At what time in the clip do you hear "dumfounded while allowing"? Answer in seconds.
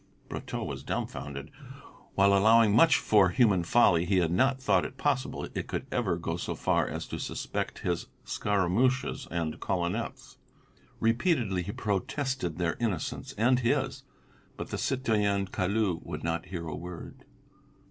0.81-2.75